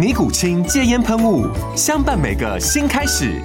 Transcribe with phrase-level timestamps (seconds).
[0.00, 1.46] 尼古清戒烟喷雾，
[1.76, 3.38] 相伴每个新开始。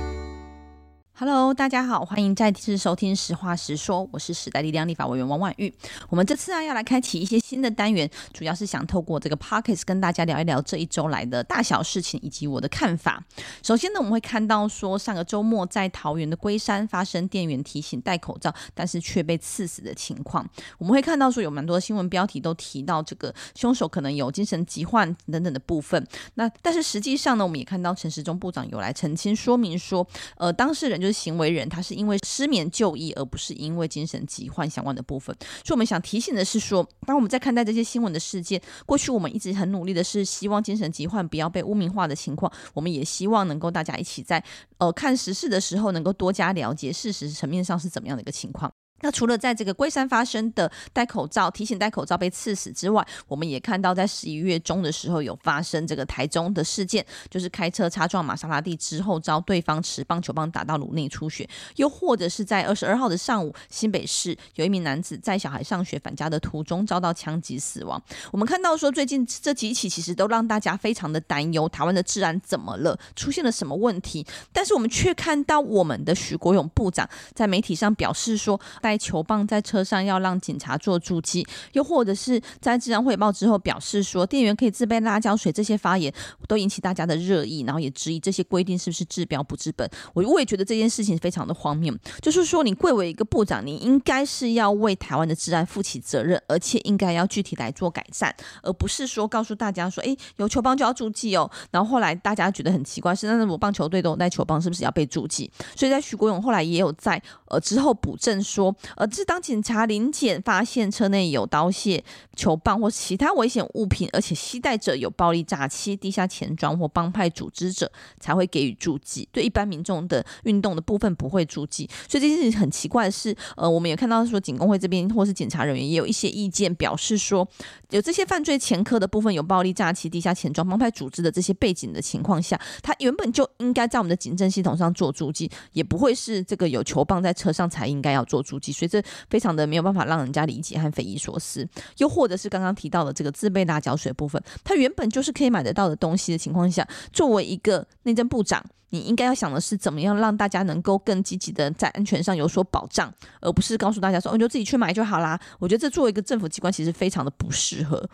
[1.18, 5.74] Hello，大家好，欢迎再次收听《实话实说》，我是时代力量立法委员王婉玉。
[6.10, 13.24] 我们这次啊要来开启一些新的单元，主要是想透过这个 Podcast 跟大家聊一聊这一周来的大小事情以及我的看法。
[13.64, 20.46] 首先呢，我们会看到说上个周末在桃园的龟山发生店员提醒戴口罩，但是却被刺死的情况。
[20.78, 26.06] 我们会看到说有蛮多新闻标题都提到这个凶手可能有精神疾患等等的部分。
[26.34, 35.36] 那但是实际上呢，我们也看到陈时中部长有来澄清说明说，呃，当事人就是行为人，他是因为失眠就医，而不是因为精神疾患相关的部分。
[35.64, 44.44] 所以我们想提醒的是说，当我们在看待这些新闻的事件，过去我们一直很努力的是希望精神疾患不要被污名化的情况，我们也希望能够大家一起在
[44.78, 48.72] 呃看时事的时候，能够多加了解事实层面上是怎么样的一个情况。
[49.02, 68.02] 那除了在这个龟山发生的戴口罩提醒戴口罩被刺死之外，我们也看到在十一月中的时候有发生这个台中的事件，就是开车擦撞玛莎拉蒂之后遭对方持棒球棒打到颅内出血，又或者是在二十二号的上午，新北市有一名男子在小孩上学返家的途中遭到枪击死亡。
[68.32, 72.98] 我们看到说最近这几起其实都让大家非常的担忧，台湾的治安怎么了？
[73.16, 74.26] 出现了什么问题？
[74.54, 86.14] 但是我们却看到我们的许国勇部长在媒体上表示说，带球棒在车上要让警察做注记，又或者是在治安汇报之后表示说店员可以自备辣椒水，这些发言
[86.48, 89.90] 都引起大家的热议，然后也质疑这些规定是不是治标不治本。
[90.14, 91.92] 我我也觉得这件事情非常的荒谬，
[92.22, 98.32] 就是说你贵为一个部长，你应该是要为台湾的治安负起责任，而且应该要具体来做改善，
[98.62, 101.50] 而不是说告诉大家说，哎，有球棒就要注记哦。
[101.72, 105.50] 然后后来大家觉得很奇怪，是那如果棒球队都有带球棒，是不是要被注记？
[105.76, 108.75] 所以在许国勇后来也有在呃之后补正说。
[108.96, 112.02] 而是当警察临检发现车内有刀械、
[112.36, 119.28] 球棒或其他危险物品，而且携带者有暴力诈欺、地下钱庄或帮派组织者，才会给予注记。
[119.32, 121.90] 对一般民众的运动的部分不会注记。
[122.10, 127.48] 所以这件事情很奇怪的是，呃，我们也看到说警工会这边或是检察人员也有一些意见，表示说
[127.90, 138.65] 有这些犯罪前科的部分，有暴力诈欺、地下钱庄、帮派组织的这些背景的情况下，他原本就应该在我们的警政系统上做注记，也不会是这个有球棒在车上才应该要做注记。
[138.72, 141.68] 所以这非常的没有办法让人家理解和匪夷所思，
[141.98, 155.40] 又或者是刚刚提到的这个自备辣椒水部分，它原本就是可以买得到的东西的情况下，作为一个内政部长，你应该要想的是怎么样让大家能够更积极的在安全上有所保障，而不是告诉大家说，我就自己去买就好啦。
[155.60, 158.10] 我觉得这作为一个政府机关，其实非常的不适合。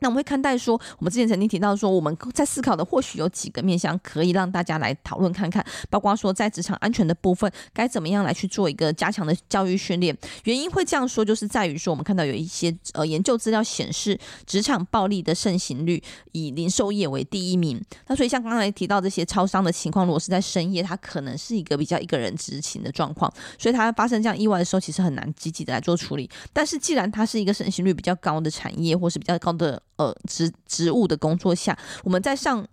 [0.00, 10.16] 那我们会看待说，我们之前曾经提到说，我们在思考的或许有几个面向可以让大家来讨论看看，包括说在职场安全的部分，该怎么样来去做一个加强的教育训练。
[10.44, 16.02] 原因会这样说，就是在于说，我们看到有一些呃研究资料显示，职场暴力的盛行率
[16.32, 17.82] 以零售业为第一名。
[18.06, 26.28] 那所以像刚才提到这些超商的情况，如果是在深夜，它可能是一个比较一个人执勤的状况，所以它发生这样意外的时候，其实很难积极的来做处理。
[26.52, 29.82] 但是既然它是一个盛行率比较高的产业，或是比较高的。
[29.96, 32.66] 呃，职职务的工作下，我们在上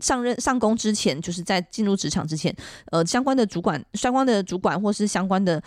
[0.00, 2.54] 上任上工之前，就是在进入职场之前，
[2.90, 5.62] 呃，相关的主管、相关的主管或是相关的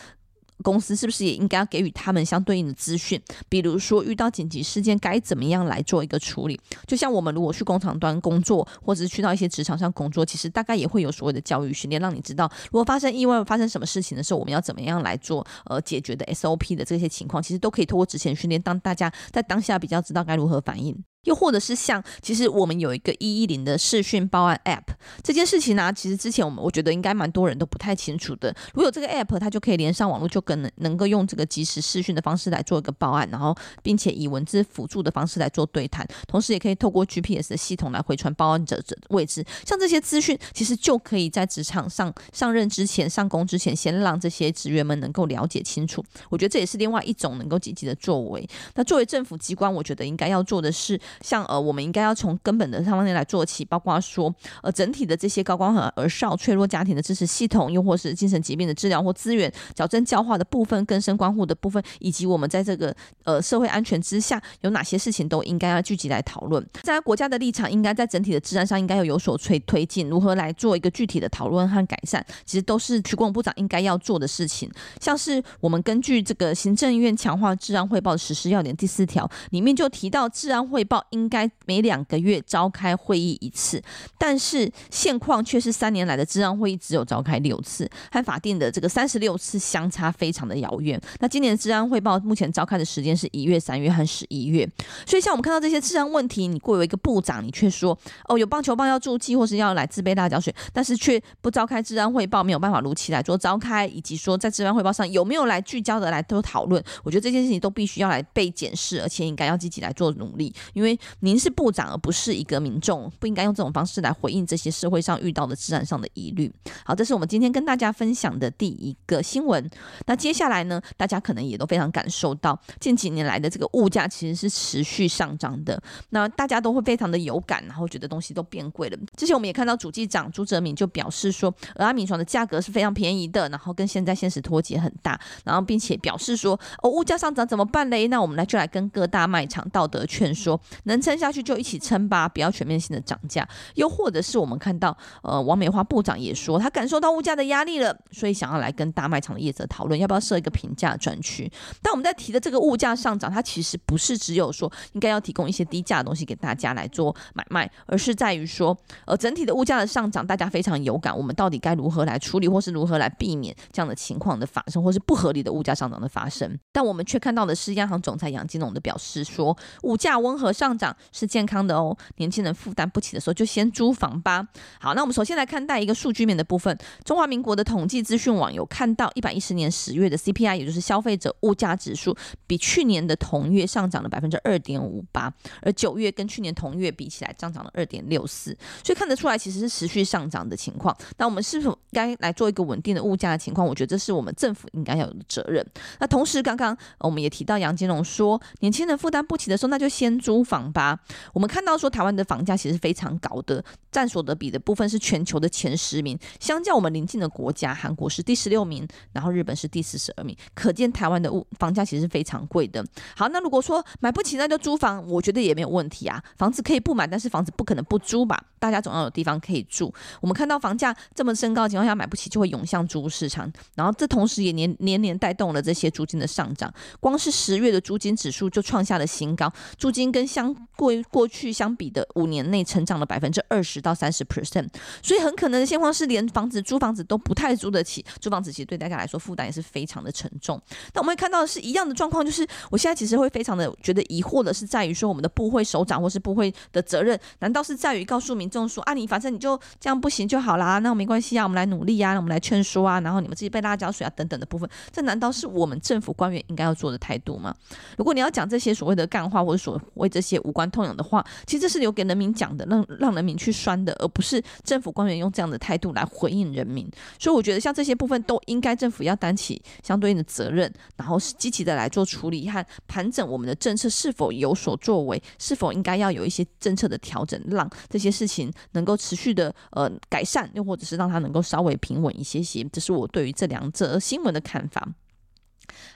[0.64, 3.22] 公司，是不是也应该要给予他们相对应的资讯？
[3.50, 6.60] 比如说，遇到紧急事件该怎么样来做一个处理？
[6.88, 21.04] 就像我们如果去工厂端工作，或者是去到一些职场上工作，其实大概也会有所谓的教育训练，让你知道，如果发生意外、发生什么事情的时候，我们要怎么样来做呃解决的 SOP 的这些情况，其实都可以透过职前训练，当大家在当下比较知道该如何反应。
[21.24, 24.94] 又或者是像，其实我们有一个一一零的视讯报案 App，
[25.24, 28.54] 这件事情呢、其实之前我们我觉得应该蛮多人都不太清楚的。
[28.74, 39.46] 如果有这个 App，它就可以连上网络，就更能能够用这个即时视讯的方式来做一个报案，然后并且以文字辅助的方式来做对谈，同时也可以透过 GPS 的系统来回传报案者的位置。
[39.66, 46.04] 像这些资讯，其实就可以在职场上上任之前、上工之前，先让这些职员们能够了解清楚。
[46.30, 48.48] 我觉得这也是另外一种能够积极的作为。
[48.76, 51.00] 那作为政府机关，我觉得应该要做的是。
[51.22, 66.66] 像呃，我们应该要从根本的上方面来做起，包括说呃，整体的这些高光和而少脆弱家庭的支持系统，又或是精神疾病的治疗或资源、矫正教化的部分、更生关护的部分，以及我们在这个呃社会安全之下有哪些事情都应该要聚集来讨论。
[66.82, 74.72] 在国家的立场，应该在整体的治安上应该要有所推推进，如何来做一个具体的讨论和改善，其实都是徐国勇部长应该要做的事情。
[75.02, 81.03] 像是我们根据这个行政院强化治安汇报实施要点第四条里面就提到治安汇报。
[81.12, 83.82] 应该每两个月召开会议一次，
[84.18, 91.00] 但是现况却是三年来的治安会议只有召开六次，和法定的这个三十六次相差非常的遥远。
[91.20, 94.68] 那今年的治安汇报目前召开的时间是一月、三月和十一月，
[95.06, 97.98] 所以像我们看到这些治安问题，你作为一个部长，你却说
[98.28, 110.93] 哦有棒球棒要注记或是要来自备辣椒水，但是却不召开治安汇报，没有办法如期来做召开，以及说在治安汇报上有没有来聚焦的来做讨论，我觉得这件事情都必须要来被检视，而且应该要积极来做努力，因为。
[111.20, 116.52] 您是部长，而不是一个民众，不应该用这种方式来回应这些社会上遇到的治安上的疑虑。
[116.86, 119.70] 好，这是我们今天跟大家分享的第一个新闻。
[120.06, 125.82] 那接下来呢，大家可能也都非常感受到近几年来的这个物价其实是持续上涨的。
[126.10, 128.98] 那大家都会非常的有感，然后觉得东西都变贵了。
[129.16, 138.08] 之前我们也看到主计长朱哲敏就表示说，蚵仔面线的价格是非常便宜的，然后跟现在现实脱节很大，然后并且表示说，哦，物价上涨怎么办嘞？
[138.08, 140.60] 那我们来就来跟各大卖场道德劝说。
[140.84, 143.48] 能撑下去就一起撑吧，不要全面性的涨价。
[143.76, 151.52] 又或者是我们看到，呃，王美花部长也说，他感受到物价的压力了，所以想要来跟大卖场的业者讨论，要不要设一个平价专区。
[151.82, 166.58] 但我们在提的这个物价上涨，它其实不是只有说应该要提供一些低价的东西给大家来做买卖，而是在于说，呃，整体的物价的上涨，大家非常有感，我们到底该如何来处理，或是如何来避免这样的情况的发生，或是不合理的物价上涨的发生。
[166.72, 174.48] 但我们却看到的是，央行总裁杨金龙的表示说，物价温和上上涨是健康的哦，年轻人负担不起的时候就先租房吧。
[174.80, 176.78] 好，那我们首先来看待一个数据面的部分。
[177.04, 182.16] 中华民国的统计资讯网有看到，一百一十年十月的 CPI，也就是消费者物价指数，
[182.48, 185.30] 比去年的同月上涨了百分之二点五八，
[185.62, 190.96] 而九月跟去年同月比起来，上涨了二点六四，所以看得出来其实是持续上涨的情况。
[191.18, 193.68] 那我们是否该来做一个稳定的物价的情况？
[193.68, 195.66] 我觉得这是我们政府应该要有的责任。
[196.00, 201.00] 那同时，刚刚我们也提到杨金龙说，年轻人负担不起的时候，那就先租房吧。
[201.32, 206.20] 我们看到说，台湾的房价其实非常高的，占所得比的部分是全球的前十名。
[206.40, 210.36] 相较我们邻近的国家，韩国是第十六名，然后日本是第四十二名。
[210.54, 212.84] 可见台湾的物房价其实非常贵的。
[213.16, 216.22] 好，那如果说买不起，那就租房，我觉得也没有问题啊。
[216.38, 218.42] 房子可以不买，但是房子不可能不租吧？
[218.60, 219.94] 大家总要有地方可以住。
[220.22, 226.74] 我们看到房价这么升高情况下，买不起就会涌向租屋市场，然后这同时也年年年带动了这些租金的上涨。
[227.00, 234.68] 光是十月的租金指数就创下了新高，租金跟相过过去相比的五年内成长了百分之二十到三十 percent，
[235.02, 240.62] 所以很可能的现况是连房子租房子都不太租得起，租房子其实对大家来说负担也是非常的沉重。
[240.94, 257.56] 那我们会看到的是一样的状况，就是我现在其实会非常的觉得疑惑的是在于说，我们的部会首长或是部会的责任，难道是在于告诉民众说啊，你反正你就这样不行就好啦，那没关系啊，我们来努力啊，我们来劝说啊，然后你们自己备辣椒水啊等等的部分，这难道是我们政府官员应该要做的态度吗？
[257.98, 266.90] 如果你要讲这些所谓的干话或者所谓这些无关痛痒的话，其实这是留给人民讲的，让让人民去酸的，而不是政府官员用这样的态度来回应人民。
[267.20, 282.64] 所以我觉得像这些部分都应该政府要担起相对应的责任，然后积极的来做处理和盘整我们的政策是否有所作为，是否应该要有一些政策的调整，让这些事情能够持续的呃改善，又或者是让它能够稍微平稳一些些。
[282.72, 284.88] 这是我对于这两则新闻的看法。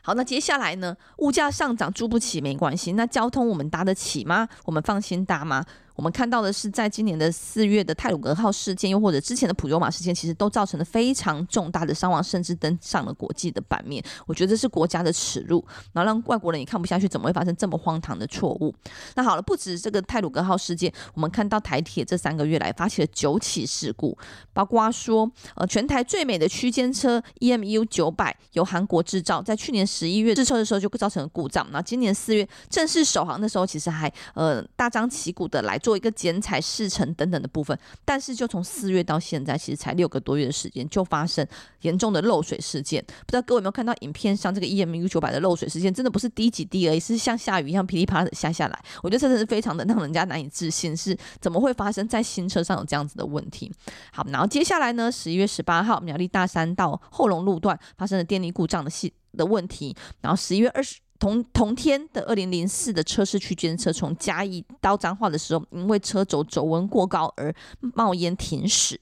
[0.01, 0.95] 好，那接下来呢？
[1.17, 4.47] 物价上涨租不起没关系，那交通我们搭得起吗？
[4.65, 5.63] 我们放心搭吗？
[5.98, 14.01] 我们看到的是，在今年的四月的泰鲁格号事件，又或者之前的普悠玛事件，其实都造成了非常重大的伤亡，甚至登上了国际的版面。
[14.27, 18.72] 我觉得这是国家的耻辱，然后让外国人也看不下去，怎么会发生这么荒唐的错误？
[19.16, 24.16] 那好了，不止这个泰鲁格号事件，我们看到台铁这三个月来发起了九起事故，
[24.54, 41.48] 包括说，呃，全台最美的区间车 EMU 九百由韩国制造，在去年十一月试车的时候就造成了故障，那今年四月正式首航的时候，其实还呃大张旗鼓的来做一个剪彩试乘等等的部分，但是就从四月到现在，其实才六个多月的时间，就发生
[41.84, 43.01] 严重的漏水事件。
[43.06, 48.77] 不知道各位有没有看到影片上这个 EMU 九百的漏水事件，真的不是滴几滴而已，是像下雨一样噼里啪啦的下下来。
[49.01, 53.72] 我觉得真的是非常的让人家难以置信，是怎么会发生在新车上有这样子的问题？
[54.12, 61.00] 好，然后接下来呢，十一月十八号，苗栗大山到后龙路段发生了电力故障的系的问题，然后十一月二十。
[61.19, 68.95] 同同天的二零零四的车市区间车从嘉义到彰化的时候，因为车轴轴温过高而冒烟停驶；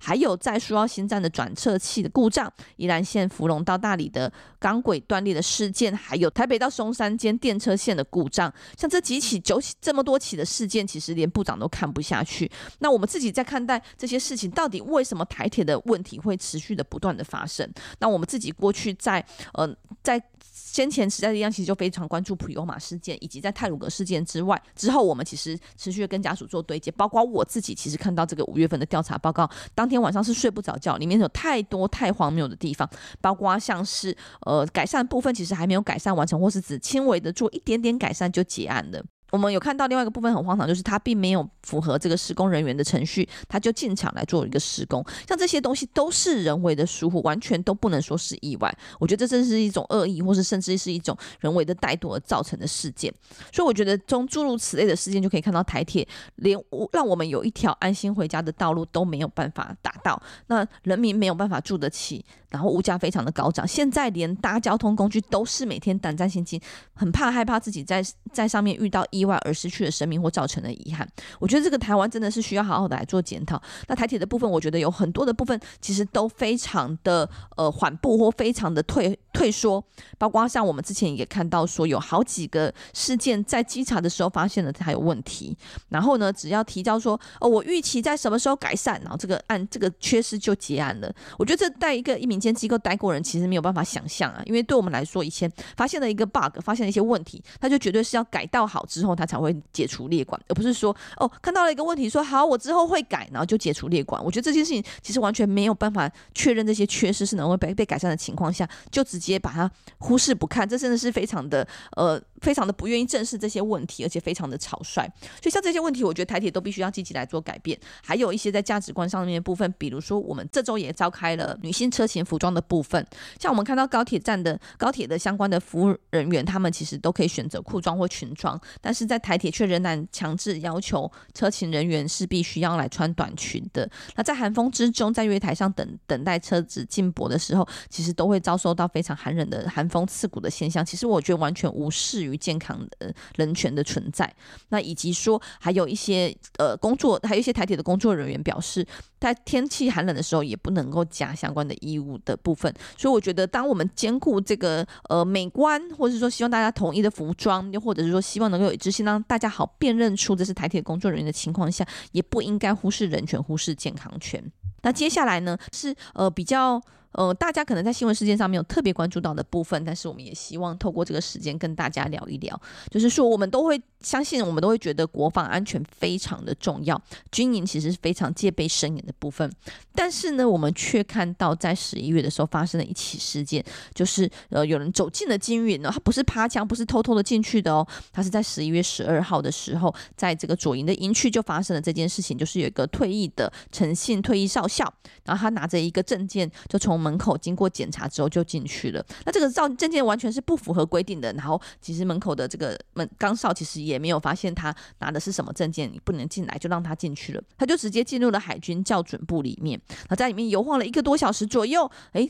[0.00, 12.48] 还有在苏澳新站的转车器的故障，宜兰县芙蓉到大理的钢轨断裂的事件，还有台北到松山间电车线的故障，像这几起九起这么多起的事件，其实连部长都看不下去。
[12.78, 17.68] 那我们自己在看待这些事情，到底为什么台铁的问题会持续的不断的发生？
[17.98, 19.68] 那我们自己过去在呃
[20.04, 20.22] 在。
[20.54, 32.88] 先前时代力量其实就非常关注普悠玛事件，以及在泰鲁格事件之外，之后我们其实持续跟家属做对接，包括我自己其实看到这个五月份的调查报告，当天晚上是睡不着觉，里面有太多太荒谬的地方，
[33.20, 39.02] 包括像是呃呃改善部分其实还没有改善完成，或是只轻微的做一点点改善就结案了。
[39.32, 45.02] 我们有看到另外一个部分很荒唐，就是他并没有符合这个施工人员的程序，他就进场来做一个施工。
[45.26, 48.70] 像这些东西都是人为的疏忽，完全都不能说是意外。
[49.00, 53.10] 我觉得这真是一种恶意，或是甚至是一种人为的怠惰而造成的事件。
[53.50, 56.58] 所以我觉得从诸如此类的事件就可以看到，台铁连
[56.92, 62.22] 让我们有一条安心回家的道路都没有办法达到，那人民没有办法住得起。
[62.50, 66.60] 然后物价非常的高涨，现在连搭交通工具都是每天胆战心惊，
[66.92, 71.08] 很怕害怕自己在在上面遇到意意外而失去了生命或造成的遗憾。
[71.38, 73.60] 我觉得这个台湾真的是需要好好的来做检讨。
[73.88, 79.82] 那台铁的部分，我觉得有很多的部分其实都非常的呃缓步或非常的退退缩，
[80.18, 85.56] 包括像我们之前也看到说有好几个事件在稽查的时候发现了它有问题，
[85.88, 91.10] 然后呢，只要提交说哦我预期在什么时候改善，然后这个案这个缺失就结案了。
[91.38, 92.42] 我觉得这带一个一民。
[92.42, 104.22] 间机构待过人其实没有办法想象啊，因为对我们来说，以前发现了一个 bug，发现了一些问题，他就绝对是要改到好之后，他才会解除列管，而不是说哦看到了一个问题，说好我之后会改，然后就解除列管。
[104.24, 111.66] 我觉得这件事情其实完全没有办法确认这些缺失是能够被被改善的情况下，就直接把它忽视不看，这真的是非常的
[111.96, 112.20] 呃。
[112.42, 115.08] 非常的不愿意正视这些问题，而且非常的草率。
[115.40, 117.78] 所以像这些问题，我觉得台铁都必须要积极来做改变。
[118.04, 123.06] 还有一些在价值观上面的部分，比如说我们这周也召开了女性车前服装的部分。
[123.38, 133.88] 像我们看到高铁站的高铁的相关的服务人员，他们其实都可以选择裤装或裙装，但是在台铁却仍然强制要求车勤人员是必须要来穿短裙的。
[134.16, 140.84] 那在寒风之中，在月台上等等待车子进驳的时候，其实都会遭受到非常寒冷的寒风刺骨的现象。
[140.84, 142.31] 其实我觉得完全无视于。
[142.32, 144.32] 与健康的人权的存在，
[144.70, 148.86] 那以及说还有一些呃工作，还有一些台铁的工作人员表示，
[149.20, 152.72] 在天气寒冷的时候也不能够加相关的衣物的部分。
[152.96, 164.42] 所以我觉得，当我们兼顾这个呃美观，或者是说希望大家统一的服装，又或者是说希望能够有一致性，让大家好辨认出这是台铁工作人员的情况下，也不应该忽视人权，忽视健康权。
[164.82, 166.80] 那接下来呢，是呃比较。
[167.12, 177.00] 呃，大家可能在新闻事件上没有特别关注到的部分，但是我们也希望透过这个时间跟大家聊一聊，就是说我们都会相信，我们都会觉得国防安全非常的重要，
[177.30, 179.50] 军营其实是非常戒备森严的部分。
[179.94, 183.62] 但是呢，我们却看到在十一月的时候发生了一起事件，
[183.94, 194.90] 就是呃有人走进了军营呢，他不是爬墙，不是偷偷的进去的哦，他是在十一月十二号的时候，在这个左营的营区就发生了这件事情，就是有一个退役的诚信退役少校，
[195.24, 201.32] 然后他拿着一个证件就从门口经过检查之后就进去了，那这个照证件完全是不符合规定的。
[201.32, 207.42] 然后其实门口的这个门岗哨其实也没有发现他拿的是什么证件，你不能进来，就让他进去了。
[207.58, 211.90] 他就直接进入了海军校准部里面，他在里面游晃了一个多小时左右。
[212.12, 212.28] 哎，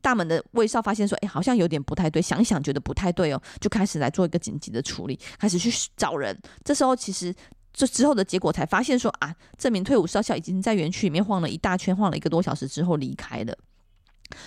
[0.00, 6.38] 大门的卫哨发现说，哎，好像有点不太对，想想觉得不太对哦，就开始来做一个紧急的处理，开始去找人。
[6.64, 7.34] 这时候其实。
[7.74, 13.56] 这之后的结果才发现说啊，这名退伍少校已经在园区里面晃了一大圈，晃了一个多小时之后离开了。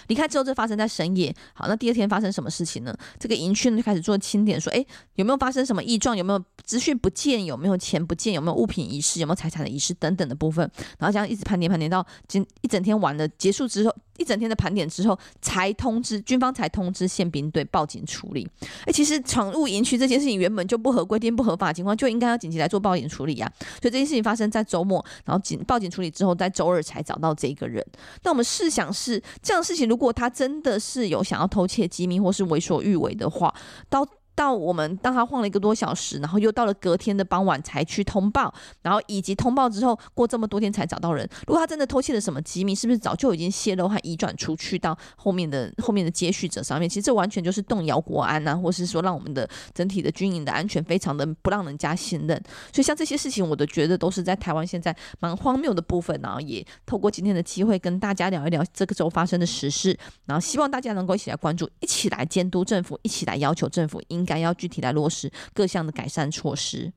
[0.07, 1.33] 离开之后，这发生在深夜。
[1.53, 2.95] 好，那第二天发生什么事情呢？
[3.19, 6.15] 这个营区呢就开始做清点，说，诶，有没有发生什么异状？
[6.15, 7.43] 有没有资讯不见？
[7.45, 8.33] 有没有钱不见？
[8.33, 9.19] 有没有物品遗失？
[9.19, 10.69] 有没有财产的遗失等等的部分？
[10.99, 13.95] 然后这样一直盘点盘点到今一整天完了结束之后。
[14.17, 18.47] 一整天的盘点之后，才通知军方才通知宪兵队报警处理。
[18.85, 23.51] 哎，其实闯入营区这件事情原本就不合规定、不合法的情况，就应该要紧急来做报警处理啊。
[23.59, 27.85] 所以这件事情发生在周末，然后警报警处理之后，在周二才找到这一个人。
[28.23, 33.53] 那我们试想是这样的事情，如果他真的是有想要偷窃机密或是为所欲为的话，
[33.89, 34.07] 到。
[34.35, 41.27] 到我们当他晃了一个多小时，然后又到了隔天的傍晚才去通报，然后以及通报之后过这么多天才找到人。
[41.47, 46.89] 如果他真的偷窃了什么机密，是不是早就已经泄露和移转出去到后面的 后面的接续者上面？
[46.89, 52.37] 其实这完全就是动摇国安啊，或是说让我们的整体的军营的安全非常的不让人家信任。
[52.73, 56.19] 所以像这些事情，我都觉得都是在台湾现在蛮荒谬的部分。
[56.21, 64.24] 然后也透过今天的机会跟大家聊一聊这个周发生的时事，然后希望大家能够一起来关注，一起来监督政府，一起来要求政府应。
[64.25, 66.91] 应该要具体来落实各项的改善措施。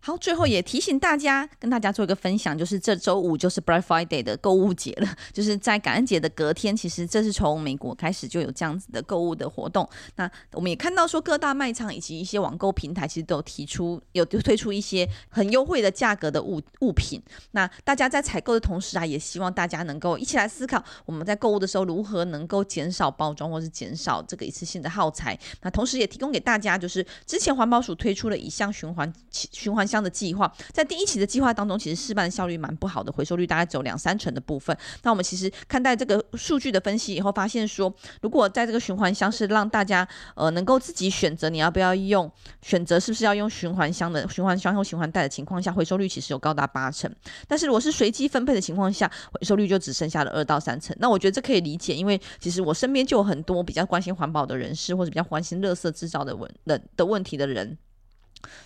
[0.00, 6.74] 好，最后也提醒大家，跟大家做一个分享，就是这周五就是 Black Friday 的购物节了， 就是在感恩节的隔天。
[6.74, 9.86] 其实这是从美国开始就有这样子的购物的活动。
[10.16, 17.20] 那我们也看到说，各大卖场以及一些网购平台其实都有提出有推出一些很优惠的价格的物物品。
[17.50, 25.38] 那大家在采购的同时啊，也希望大家能够一起来思考，我们在购物的时候如何能够减少包装或是减少这个一次性的耗材。
[25.62, 29.98] 那同时也提供给大家，就是之前环保署推出了一项循环循环 箱。
[29.98, 34.76] 的计划在第一期的计划当中，其实试办的效率蛮不好的，回收率大概只有两三成的部分。
[35.02, 37.92] 那我们其实看待这个数据的分析以后，发现说，
[38.22, 42.30] 如果在这个循环箱是让大家呃能够自己选择你要不要用，
[42.62, 47.12] 选择是不是要用循环箱的循环箱或循环袋的情况下，回收率其实有高达八成。
[47.48, 50.96] 但是如果是随机分配的情况下，回收率就只剩下了二到三成。
[51.00, 57.76] 那我觉得这可以理解，因为其实我身边就有很多比较关心环保的人士，或者比较关心垃圾制造的问的的问题的人。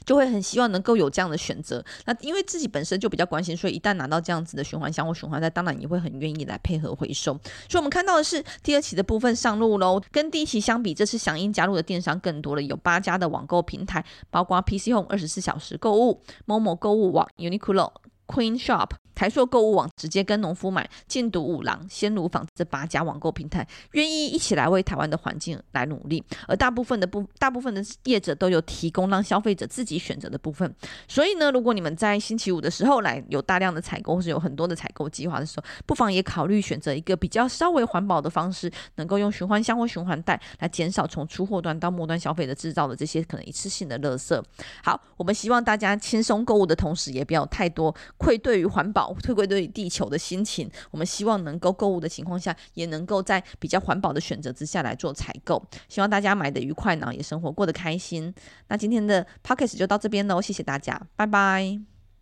[0.04, 1.84] 就会很希望能够有这样的选择。
[2.06, 7.32] 那因为自己本身就比较关心，所以一旦拿到这样子的循环箱或循环袋，当然也会很愿意来配合回收。
[7.68, 10.00] 所以我们看到的是第二期的部分上路喽。
[10.10, 17.92] 跟第一期相比，这次响应加入的电商更多了，有八家的网购平台，包括 PC Home 二十四小时购物、某某购物网、Uniqlo、
[18.32, 18.88] Queen Shop。
[19.14, 30.74] 台硕购物网直接跟农夫买，禁毒五郎、鲜乳坊这八家网购平台愿意一起来为台湾的环境来努力，而大部分的部大部分的业者都有提供让消费者自己选择的部分。
[31.06, 44.42] 所以呢，如果你们在星期五的时候来有大量的采购或是有很多的采购计划的时候，不妨也考虑选择一个比较稍微环保的方式，能够用循环箱或循环袋来减少从出货端到末端消费者制造的这些可能一次性的垃圾。
[44.82, 49.12] 好，我们希望大家轻松购物的同时，也不要太多愧对于环保。
[49.22, 55.62] 退归对于地球的心情，我们希望能够购物的情况下，也能够在比较环保的选择之下来做采购。
[55.88, 58.32] 希望大家买的愉快呢，也生活过得开心。
[58.68, 61.91] 那今天的 p o c k e t 就到这边喽，谢谢大家，拜拜。